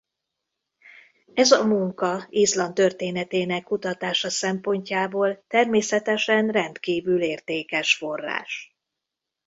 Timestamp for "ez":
1.33-1.51